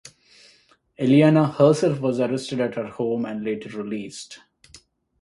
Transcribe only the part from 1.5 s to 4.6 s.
herself was arrested at her home and later released.